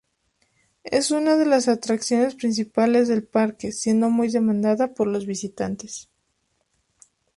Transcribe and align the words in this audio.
Es 0.83 1.11
una 1.11 1.35
de 1.37 1.45
las 1.45 1.67
atracciones 1.67 2.33
principales 2.33 3.07
del 3.07 3.23
parque, 3.23 3.71
siendo 3.71 4.09
muy 4.09 4.29
demandada 4.31 4.95
por 4.95 5.05
los 5.05 5.27
visitantes. 5.27 6.09